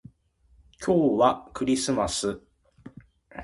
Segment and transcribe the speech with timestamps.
[0.83, 2.41] 今日はクリスマス